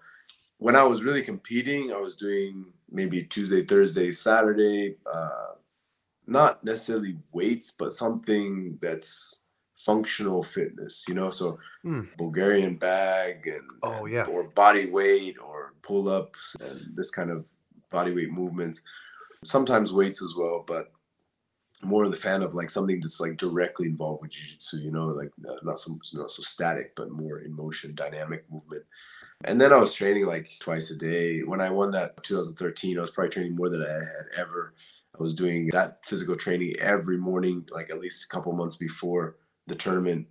[0.58, 5.54] When I was really competing, I was doing maybe Tuesday, Thursday, Saturday, uh,
[6.26, 9.44] not necessarily weights, but something that's
[9.78, 12.06] functional fitness, you know, so mm.
[12.18, 17.46] Bulgarian bag and oh yeah, or body weight or pull ups and this kind of
[17.90, 18.82] body weight movements.
[19.44, 20.90] Sometimes weights as well, but
[21.84, 25.06] more of the fan of like something that's like directly involved with jiu-jitsu, you know,
[25.06, 28.84] like uh, not so not so static, but more in motion, dynamic movement.
[29.44, 31.40] And then I was training like twice a day.
[31.40, 34.74] When I won that 2013, I was probably training more than I had ever.
[35.18, 39.36] I was doing that physical training every morning, like at least a couple months before
[39.66, 40.26] the tournament.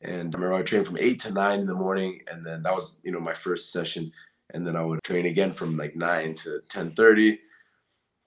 [0.00, 2.74] And I remember I trained from eight to nine in the morning, and then that
[2.74, 4.10] was you know my first session.
[4.54, 7.38] And then I would train again from like nine to 10:30,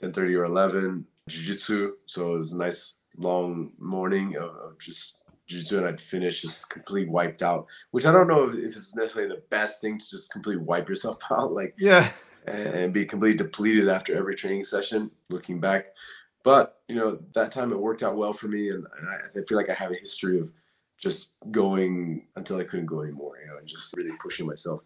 [0.02, 1.94] 10:30 or 11 jiu-jitsu.
[2.06, 6.68] So it was a nice long morning of, of just jiu-jitsu and I'd finish just
[6.70, 10.32] completely wiped out, which I don't know if it's necessarily the best thing to just
[10.32, 11.54] completely wipe yourself out.
[11.54, 12.12] Like, yeah,
[12.48, 15.88] and be completely depleted after every training session looking back.
[16.44, 18.70] But, you know, that time it worked out well for me.
[18.70, 20.50] And, and I, I feel like I have a history of
[20.98, 24.82] just going until I couldn't go anymore, you know, and just really pushing myself.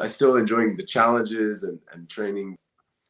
[0.00, 2.56] I still enjoying the challenges and, and training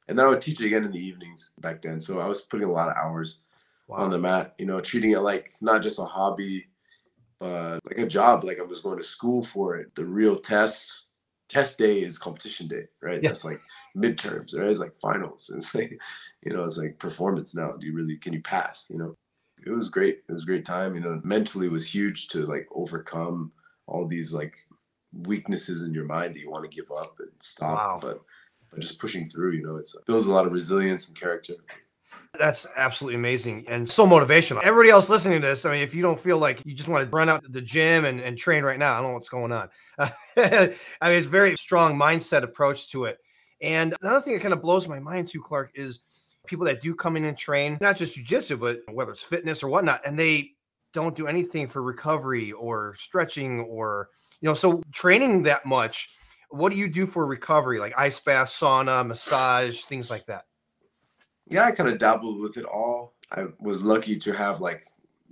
[0.09, 2.01] and then I would teach again in the evenings back then.
[2.01, 3.43] So I was putting a lot of hours
[3.87, 3.99] wow.
[3.99, 6.67] on the mat, you know, treating it like not just a hobby,
[7.39, 8.43] but like a job.
[8.43, 9.95] Like I was going to school for it.
[9.95, 11.05] The real test
[11.49, 13.23] test day is competition day, right?
[13.23, 13.31] Yeah.
[13.31, 13.61] That's like
[13.97, 14.69] midterms, right?
[14.69, 15.51] It's like finals.
[15.57, 15.99] It's like,
[16.43, 17.73] you know, it's like performance now.
[17.73, 18.87] Do you really can you pass?
[18.91, 19.15] You know,
[19.65, 20.23] it was great.
[20.29, 20.95] It was a great time.
[20.95, 23.53] You know, mentally was huge to like overcome
[23.87, 24.55] all these like
[25.13, 27.77] weaknesses in your mind that you want to give up and stop.
[27.77, 27.99] Wow.
[28.01, 28.23] But
[28.71, 31.55] but just pushing through, you know, it builds a lot of resilience and character.
[32.39, 34.63] That's absolutely amazing and so motivational.
[34.63, 37.09] Everybody else listening to this, I mean, if you don't feel like you just want
[37.09, 39.31] to run out to the gym and, and train right now, I don't know what's
[39.31, 39.71] going on.
[39.99, 43.19] I mean, it's very strong mindset approach to it.
[43.61, 46.01] And another thing that kind of blows my mind too, Clark, is
[46.47, 49.69] people that do come in and train, not just jujitsu, but whether it's fitness or
[49.69, 50.53] whatnot, and they
[50.93, 56.11] don't do anything for recovery or stretching or, you know, so training that much
[56.51, 60.47] what do you do for recovery, like ice bath, sauna, massage, things like that?
[61.47, 63.15] Yeah, I kind of dabbled with it all.
[63.31, 64.87] I was lucky to have like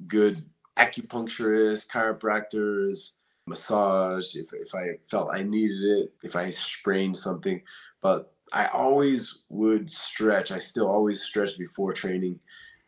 [0.07, 0.45] good
[0.77, 3.13] acupuncturists, chiropractors,
[3.47, 7.63] massage if, if I felt I needed it, if I sprained something.
[8.03, 10.53] But I always would stretch.
[10.53, 12.39] I still always stretch before training.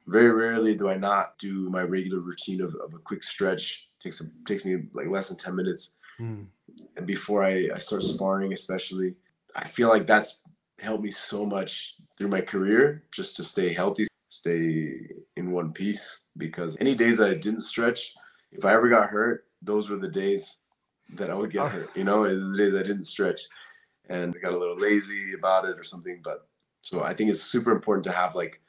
[0.07, 3.89] Very rarely do I not do my regular routine of, of a quick stretch.
[4.03, 5.95] takes a, takes me like less than 10 minutes.
[6.21, 6.47] Mm
[6.97, 9.15] and before I, I start sparring, especially,
[9.55, 10.39] I feel like that's
[10.79, 15.01] helped me so much through my career just to stay healthy, stay
[15.37, 16.19] in one piece.
[16.37, 18.15] Because any days that I didn't stretch,
[18.53, 20.59] if I ever got hurt, those were the days
[21.15, 21.69] that I would get oh.
[21.69, 21.91] hurt.
[21.95, 23.43] You know, it was the days I didn't stretch,
[24.09, 26.21] and I got a little lazy about it or something.
[26.23, 26.47] But
[26.83, 28.61] so I think it's super important to have like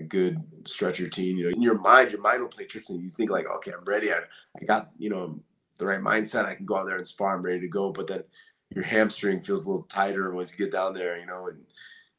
[0.00, 1.36] a good stretch routine.
[1.36, 3.72] You know, in your mind, your mind will play tricks, and you think like, okay,
[3.72, 4.12] I'm ready.
[4.12, 4.20] I,
[4.60, 5.38] I got you know
[5.78, 7.34] the right mindset, I can go out there and spar.
[7.34, 7.90] I'm ready to go.
[7.90, 8.22] But then
[8.70, 11.58] your hamstring feels a little tighter once you get down there, you know, and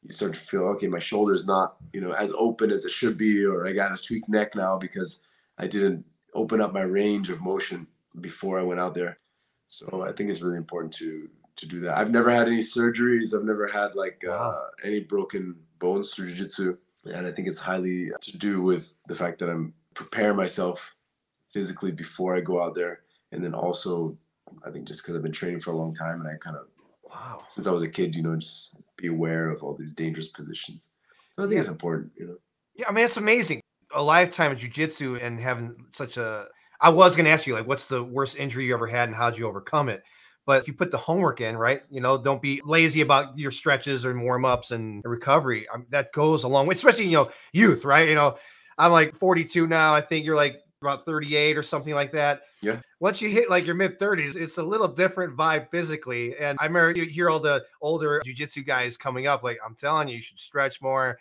[0.02, 3.16] you start to feel okay, my shoulder's not, you know, as open as it should
[3.16, 5.22] be, or I got a tweaked neck now because
[5.58, 7.86] I didn't open up my range of motion
[8.20, 9.18] before I went out there.
[9.68, 11.96] So I think it's really important to to do that.
[11.96, 13.32] I've never had any surgeries.
[13.32, 16.76] I've never had like uh, any broken bones through jiu-jitsu.
[17.12, 20.94] And I think it's highly to do with the fact that I'm preparing myself
[21.52, 23.00] physically before I go out there
[23.34, 24.16] and then also
[24.64, 26.66] I think just because I've been training for a long time and I kind of
[27.04, 30.28] wow since I was a kid, you know, just be aware of all these dangerous
[30.28, 30.88] positions.
[31.36, 31.60] So I think yeah.
[31.60, 32.36] it's important, you know.
[32.74, 33.60] Yeah, I mean it's amazing.
[33.94, 36.46] A lifetime of jujitsu and having such a
[36.80, 39.16] I was going to ask you, like, what's the worst injury you ever had and
[39.16, 40.02] how'd you overcome it?
[40.46, 43.50] But if you put the homework in, right, you know, don't be lazy about your
[43.50, 45.66] stretches and warm ups and recovery.
[45.72, 48.08] I mean, that goes a long way, especially, you know, youth, right?
[48.08, 48.36] You know,
[48.76, 49.94] I'm like 42 now.
[49.94, 52.42] I think you're like about 38 or something like that.
[52.60, 52.80] Yeah.
[53.00, 56.36] Once you hit like your mid 30s, it's a little different vibe physically.
[56.38, 60.08] And I remember you hear all the older jujitsu guys coming up, like, I'm telling
[60.08, 61.18] you, you should stretch more.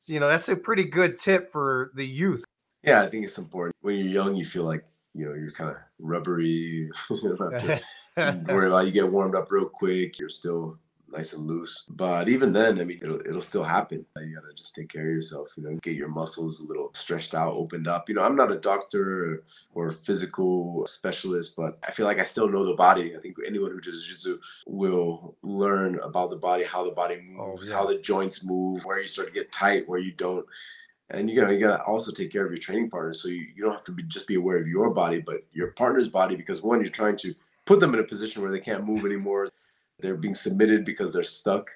[0.00, 2.44] So, you know, that's a pretty good tip for the youth.
[2.82, 3.74] Yeah, I think it's important.
[3.80, 4.84] When you're young, you feel like,
[5.14, 6.44] you know, you're kind of rubbery.
[7.10, 10.18] you don't have to worry about you get warmed up real quick.
[10.18, 10.78] You're still
[11.10, 11.84] nice and loose.
[11.88, 14.04] But even then, I mean, it'll, it'll still happen.
[14.16, 16.90] Uh, you gotta just take care of yourself, you know, get your muscles a little
[16.94, 18.08] stretched out, opened up.
[18.08, 19.44] You know, I'm not a doctor
[19.74, 23.16] or, physical specialist, but I feel like I still know the body.
[23.16, 27.52] I think anyone who does jiu-jitsu will learn about the body, how the body oh,
[27.52, 27.78] moves, oh, yeah.
[27.78, 30.44] how the joints move, where you start to get tight, where you don't.
[31.10, 33.64] And you gotta you gotta also take care of your training partner So you, you
[33.64, 36.60] don't have to be just be aware of your body, but your partner's body, because
[36.62, 39.50] one, you're trying to put them in a position where they can't move anymore
[40.00, 41.70] they're being submitted because they're stuck.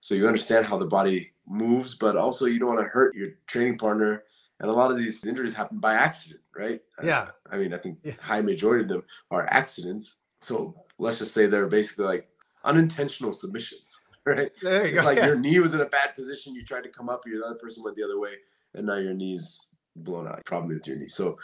[0.00, 3.30] So you understand how the body moves, but also you don't want to hurt your
[3.46, 4.24] training partner.
[4.60, 6.80] And a lot of these injuries happen by accident, right?
[7.02, 7.30] Yeah.
[7.50, 8.12] I, I mean, I think yeah.
[8.20, 10.16] high majority of them are accidents.
[10.40, 12.28] So let's just say they're basically like
[12.64, 14.50] unintentional submissions, right?
[14.62, 15.06] There you it's go.
[15.06, 15.26] Like yeah.
[15.26, 17.82] your knee was in a bad position, you tried to come up, your other person
[17.82, 18.34] went the other way,
[18.74, 20.44] and now your knee's blown out.
[20.44, 21.08] Problem with your knee.
[21.08, 21.38] So,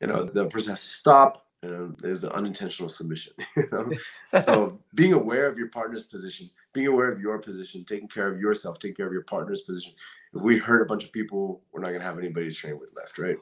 [0.00, 3.32] you know, the person has to stop, know, there's an unintentional submission.
[3.56, 3.92] You know?
[4.40, 8.40] so being aware of your partner's position, being aware of your position, taking care of
[8.40, 9.92] yourself, taking care of your partner's position.
[10.34, 12.90] If we hurt a bunch of people, we're not gonna have anybody to train with
[12.96, 13.36] left, right?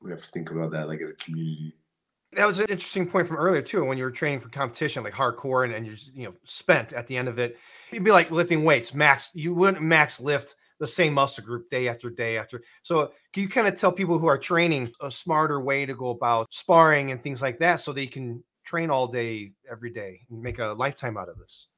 [0.00, 1.74] We have to think about that like as a community.
[2.32, 3.84] That was an interesting point from earlier too.
[3.84, 7.06] When you were training for competition, like hardcore, and, and you're you know spent at
[7.06, 7.58] the end of it,
[7.90, 9.30] you'd be like lifting weights, max.
[9.34, 12.62] You wouldn't max lift the same muscle group day after day after.
[12.82, 16.10] So can you kind of tell people who are training a smarter way to go
[16.10, 20.42] about sparring and things like that so they can train all day every day and
[20.42, 21.68] make a lifetime out of this?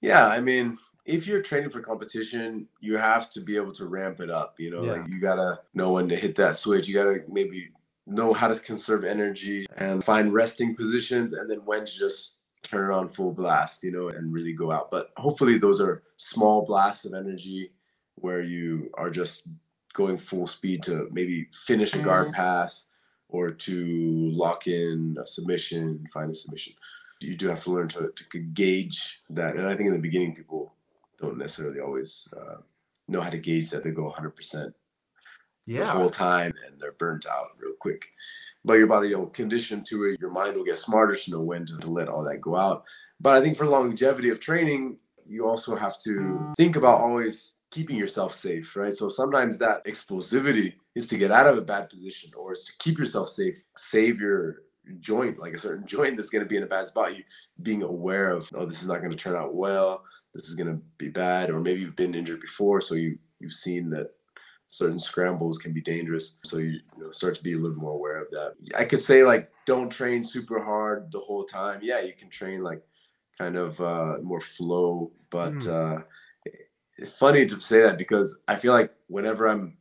[0.00, 4.20] Yeah, I mean, if you're training for competition, you have to be able to ramp
[4.20, 4.54] it up.
[4.58, 4.92] You know, yeah.
[4.92, 6.86] like you gotta know when to hit that switch.
[6.86, 7.70] You gotta maybe
[8.06, 12.90] know how to conserve energy and find resting positions, and then when to just turn
[12.90, 13.82] it on full blast.
[13.82, 14.90] You know, and really go out.
[14.90, 17.72] But hopefully, those are small blasts of energy
[18.20, 19.48] where you are just
[19.94, 22.36] going full speed to maybe finish a guard mm-hmm.
[22.36, 22.86] pass
[23.28, 26.72] or to lock in a submission, find a submission.
[27.20, 29.56] You do have to learn to, to gauge that.
[29.56, 30.72] And I think in the beginning, people
[31.20, 32.56] don't necessarily always uh,
[33.08, 34.72] know how to gauge that they go 100%
[35.66, 35.80] yeah.
[35.80, 38.06] the whole time and they're burnt out real quick.
[38.64, 40.20] But your body will condition to it.
[40.20, 42.84] Your mind will get smarter to know when to, to let all that go out.
[43.20, 47.96] But I think for longevity of training, you also have to think about always keeping
[47.96, 48.94] yourself safe, right?
[48.94, 52.72] So sometimes that explosivity is to get out of a bad position or is to
[52.78, 54.62] keep yourself safe, save your
[55.00, 57.16] joint, like a certain joint that's going to be in a bad spot.
[57.16, 57.24] You
[57.62, 60.04] being aware of, oh, this is not going to turn out well.
[60.34, 63.52] This is going to be bad, or maybe you've been injured before, so you you've
[63.52, 64.10] seen that
[64.70, 66.38] certain scrambles can be dangerous.
[66.44, 68.54] So you, you know, start to be a little more aware of that.
[68.76, 71.80] I could say like don't train super hard the whole time.
[71.82, 72.82] Yeah, you can train like
[73.38, 75.98] kind of uh, more flow, but mm.
[75.98, 76.02] uh,
[77.06, 79.76] funny to say that because I feel like whenever I'm,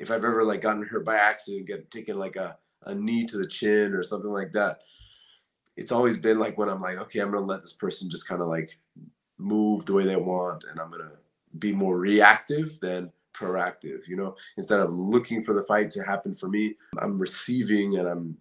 [0.00, 3.36] if I've ever like gotten hurt by accident, get taken like a, a knee to
[3.36, 4.80] the chin or something like that,
[5.76, 8.42] it's always been like when I'm like, okay, I'm gonna let this person just kind
[8.42, 8.78] of like
[9.38, 11.12] move the way they want, and I'm gonna
[11.58, 14.06] be more reactive than proactive.
[14.06, 18.08] You know, instead of looking for the fight to happen for me, I'm receiving and
[18.08, 18.36] I'm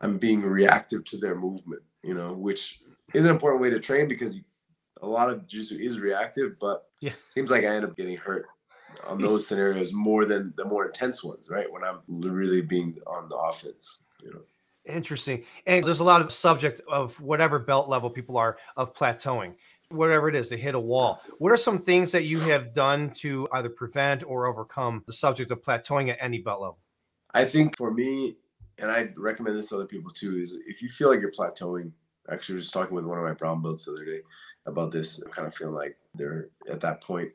[0.00, 1.82] I'm being reactive to their movement.
[2.02, 2.80] You know, which
[3.14, 4.40] is an important way to train because
[5.02, 8.46] a lot of jiu-jitsu is reactive, but yeah, seems like I end up getting hurt
[9.06, 11.70] on those scenarios more than the more intense ones, right?
[11.70, 14.40] When I'm really being on the offense, you know.
[14.86, 15.44] Interesting.
[15.66, 19.54] And there's a lot of subject of whatever belt level people are of plateauing,
[19.90, 21.20] whatever it is, they hit a wall.
[21.38, 25.50] What are some things that you have done to either prevent or overcome the subject
[25.50, 26.78] of plateauing at any belt level?
[27.34, 28.36] I think for me,
[28.78, 31.92] and I recommend this to other people too, is if you feel like you're plateauing,
[32.30, 34.20] actually, I was talking with one of my brown belts the other day
[34.68, 37.30] about this, kind of feeling like they're at that point.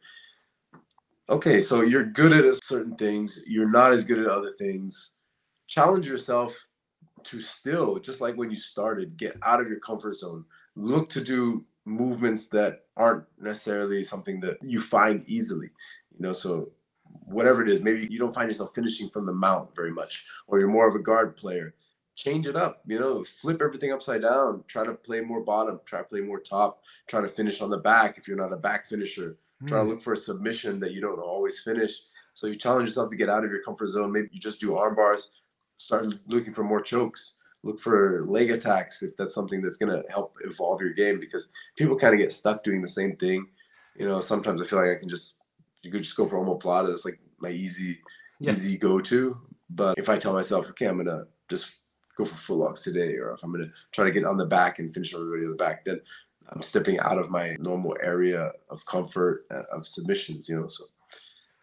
[1.30, 5.12] Okay, so you're good at certain things, you're not as good at other things.
[5.68, 6.54] Challenge yourself
[7.24, 10.44] to still, just like when you started, get out of your comfort zone.
[10.76, 15.70] Look to do movements that aren't necessarily something that you find easily.
[16.12, 16.72] You know, so
[17.26, 20.60] whatever it is, maybe you don't find yourself finishing from the mount very much, or
[20.60, 21.74] you're more of a guard player.
[22.16, 26.00] Change it up, you know, flip everything upside down, try to play more bottom, try
[26.00, 28.88] to play more top, try to finish on the back if you're not a back
[28.88, 29.38] finisher.
[29.64, 29.68] Mm.
[29.68, 29.90] Try to hmm.
[29.92, 32.02] look for a submission that you don't always finish.
[32.34, 34.12] So you challenge yourself to get out of your comfort zone.
[34.12, 35.32] Maybe you just do arm bars,
[35.78, 37.38] start looking for more chokes.
[37.64, 41.50] look for leg attacks if that's something that's going to help evolve your game because
[41.78, 43.48] people kind of get stuck doing the same thing.
[43.96, 45.38] You know, sometimes I feel like I can just
[45.82, 46.92] you could just go for omoplata.
[46.92, 48.00] It's like my easy
[48.40, 48.52] yeah.
[48.52, 49.38] easy go to.
[49.70, 51.78] But if I tell myself, okay, I'm gonna just
[52.18, 54.80] go for foot locks today, or if I'm gonna try to get on the back
[54.80, 56.00] and finish everybody on the back, then
[56.50, 60.50] I'm stepping out of my normal area of comfort uh, of submissions.
[60.50, 60.86] You know, so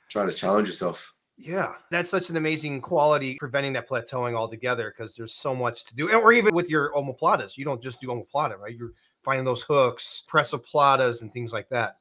[0.08, 1.00] try to challenge yourself.
[1.36, 5.96] Yeah, that's such an amazing quality, preventing that plateauing altogether because there's so much to
[5.96, 6.12] do.
[6.12, 8.76] Or even with your omoplatas, you don't just do omoplata, right?
[8.76, 8.92] You're
[9.22, 11.96] finding those hooks, press-o-platas, and things like that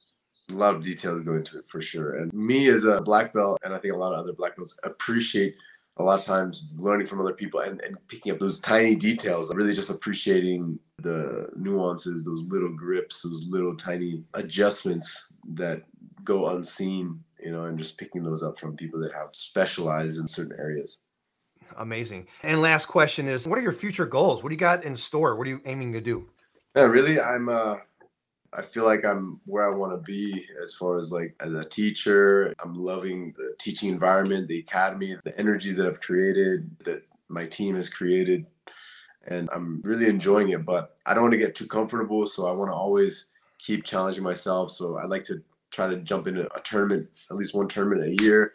[0.49, 2.15] a lot of details go into it for sure.
[2.15, 4.77] And me as a black belt, and I think a lot of other black belts
[4.83, 5.55] appreciate
[5.99, 9.53] a lot of times learning from other people and, and picking up those tiny details,
[9.53, 15.83] really just appreciating the nuances, those little grips, those little tiny adjustments that
[16.23, 20.27] go unseen, you know, and just picking those up from people that have specialized in
[20.27, 21.01] certain areas.
[21.77, 22.27] Amazing.
[22.43, 24.41] And last question is what are your future goals?
[24.41, 25.35] What do you got in store?
[25.35, 26.29] What are you aiming to do?
[26.75, 27.75] Yeah, really, I'm uh
[28.53, 31.63] I feel like I'm where I want to be as far as like as a
[31.63, 32.53] teacher.
[32.63, 37.75] I'm loving the teaching environment, the academy, the energy that I've created, that my team
[37.75, 38.45] has created.
[39.27, 42.25] And I'm really enjoying it, but I don't want to get too comfortable.
[42.25, 43.27] So I want to always
[43.59, 44.71] keep challenging myself.
[44.71, 48.23] So I like to try to jump into a tournament, at least one tournament a
[48.23, 48.53] year,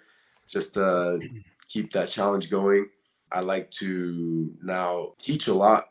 [0.49, 1.20] just to
[1.68, 2.88] keep that challenge going.
[3.30, 5.90] I like to now teach a lot,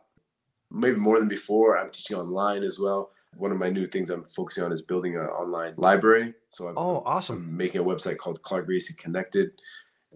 [0.69, 1.77] maybe more than before.
[1.77, 5.15] I'm teaching online as well one of my new things I'm focusing on is building
[5.15, 6.33] an online library.
[6.49, 7.37] So I'm, oh, awesome!
[7.37, 9.51] I'm making a website called Clark Gracie Connected,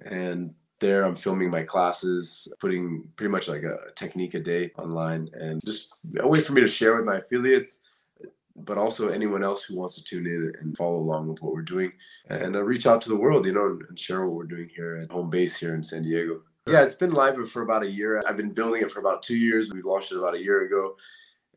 [0.05, 5.29] and there I'm filming my classes, putting pretty much like a technique a day online,
[5.33, 7.81] and just a way for me to share with my affiliates,
[8.55, 11.61] but also anyone else who wants to tune in and follow along with what we're
[11.61, 11.91] doing,
[12.29, 14.97] and uh, reach out to the world, you know, and share what we're doing here
[14.97, 16.41] at home base here in San Diego.
[16.67, 18.21] Yeah, it's been live for about a year.
[18.27, 19.71] I've been building it for about two years.
[19.71, 20.95] We launched it about a year ago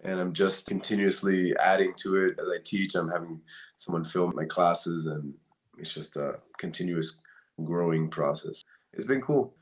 [0.05, 2.95] and I'm just continuously adding to it as I teach.
[2.95, 3.41] I'm having
[3.79, 5.35] someone film my classes, and
[5.79, 7.17] it's just a continuous
[7.65, 8.63] growing process.
[8.93, 9.55] It's been cool.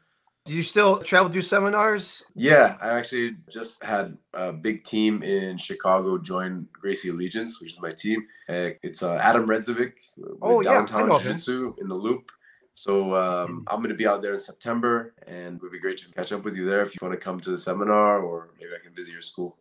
[0.44, 2.24] Do you still travel do seminars?
[2.34, 7.80] Yeah, I actually just had a big team in Chicago join Gracie Allegiance, which is
[7.80, 8.26] my team.
[8.48, 9.92] It's uh, Adam Redzovic
[10.40, 12.30] oh, Downtown yeah, Jiu-Jitsu in the Loop.
[12.72, 13.64] So um.
[13.66, 16.32] I'm going to be out there in September, and it would be great to catch
[16.32, 18.82] up with you there if you want to come to the seminar, or maybe I
[18.82, 19.58] can visit your school.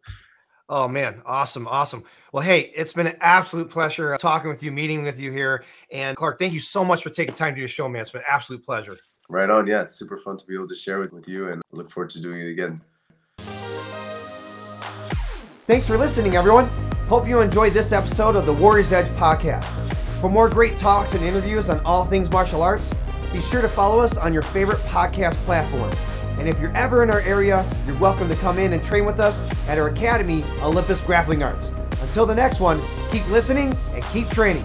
[0.70, 2.04] Oh man, awesome, awesome.
[2.34, 5.64] Well, hey, it's been an absolute pleasure uh, talking with you, meeting with you here.
[5.92, 8.02] And Clark, thank you so much for taking time to do the show, man.
[8.02, 8.98] It's been an absolute pleasure.
[9.30, 9.66] Right on.
[9.66, 12.10] Yeah, it's super fun to be able to share it with you and look forward
[12.12, 12.82] to doing it again.
[15.68, 16.70] Thanks for listening, everyone.
[17.08, 19.66] Hope you enjoyed this episode of the Warriors Edge podcast.
[20.20, 22.92] For more great talks and interviews on all things martial arts,
[23.32, 25.92] be sure to follow us on your favorite podcast platform.
[26.38, 29.20] And if you're ever in our area, you're welcome to come in and train with
[29.20, 31.70] us at our academy, Olympus Grappling Arts.
[32.02, 32.82] Until the next one,
[33.12, 34.64] keep listening and keep training.